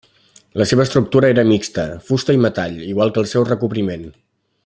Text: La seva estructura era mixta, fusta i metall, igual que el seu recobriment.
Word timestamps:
La 0.61 0.65
seva 0.69 0.85
estructura 0.87 1.29
era 1.33 1.43
mixta, 1.49 1.85
fusta 2.09 2.35
i 2.39 2.41
metall, 2.47 2.81
igual 2.95 3.15
que 3.17 3.23
el 3.25 3.31
seu 3.35 3.47
recobriment. 3.53 4.09